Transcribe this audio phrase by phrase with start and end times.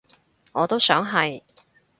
[0.53, 1.43] 我都想係